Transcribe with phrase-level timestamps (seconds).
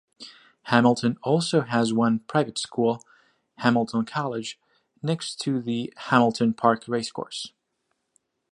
[0.63, 3.05] Hamilton also has one private school,
[3.59, 4.57] Hamilton College,
[5.03, 7.51] next to the Hamilton Park Racecourse.